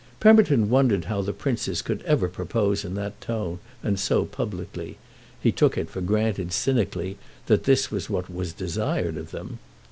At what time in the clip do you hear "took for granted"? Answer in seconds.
5.51-6.51